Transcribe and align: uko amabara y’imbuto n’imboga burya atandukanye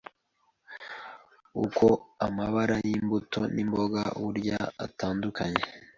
uko 1.65 1.85
amabara 2.25 2.75
y’imbuto 2.87 3.41
n’imboga 3.53 4.01
burya 4.21 4.59
atandukanye 4.85 5.63